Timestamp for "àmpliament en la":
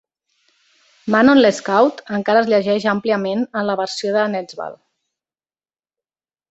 2.97-3.79